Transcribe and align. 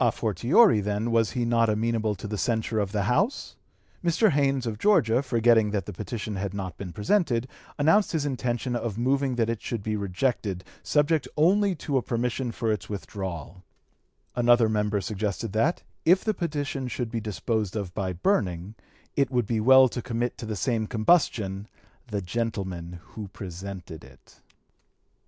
A 0.00 0.10
fortiori, 0.10 0.80
then, 0.80 1.12
was 1.12 1.30
he 1.30 1.44
not 1.44 1.68
amenable 1.68 2.16
to 2.16 2.26
the 2.26 2.36
censure 2.36 2.80
of 2.80 2.90
the 2.90 3.04
House? 3.04 3.54
Mr. 4.04 4.30
Haynes, 4.30 4.66
of 4.66 4.76
Georgia, 4.76 5.22
forgetting 5.22 5.70
that 5.70 5.86
the 5.86 5.92
petition 5.92 6.34
had 6.34 6.52
not 6.52 6.76
been 6.76 6.92
presented, 6.92 7.46
announced 7.78 8.10
his 8.10 8.26
intention 8.26 8.74
of 8.74 8.98
moving 8.98 9.36
that 9.36 9.48
it 9.48 9.62
should 9.62 9.84
be 9.84 9.94
rejected 9.94 10.64
subject 10.82 11.28
only 11.36 11.76
to 11.76 11.96
a 11.96 12.02
permission 12.02 12.50
for 12.50 12.72
its 12.72 12.88
withdrawal; 12.88 13.62
another 14.34 14.68
member 14.68 15.00
suggested 15.00 15.52
that, 15.52 15.84
if 16.04 16.24
the 16.24 16.34
petition 16.34 16.88
should 16.88 17.08
be 17.12 17.20
disposed 17.20 17.76
of 17.76 17.94
by 17.94 18.12
burning, 18.12 18.74
it 19.14 19.30
would 19.30 19.46
be 19.46 19.60
well 19.60 19.88
to 19.88 20.02
commit 20.02 20.36
to 20.38 20.44
the 20.44 20.56
same 20.56 20.88
combustion 20.88 21.68
the 22.08 22.20
gentleman 22.20 22.98
who 23.14 23.28
presented 23.28 24.02
it. 24.02 24.40